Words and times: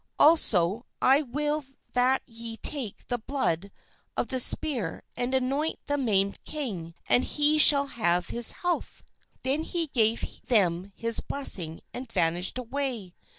Also 0.17 0.87
I 0.99 1.21
will 1.21 1.63
that 1.93 2.23
ye 2.25 2.57
take 2.57 3.05
the 3.07 3.19
blood 3.19 3.71
of 4.17 4.29
the 4.29 4.39
spear 4.39 5.03
and 5.15 5.31
anoint 5.31 5.77
the 5.85 5.95
maimed 5.95 6.43
king, 6.43 6.95
and 7.07 7.23
he 7.23 7.59
shall 7.59 7.85
have 7.85 8.29
his 8.29 8.51
health." 8.63 9.03
Then 9.43 9.61
he 9.61 9.85
gave 9.85 10.41
them 10.43 10.89
his 10.95 11.19
blessing 11.19 11.81
and 11.93 12.11
vanished 12.11 12.57
away. 12.57 13.13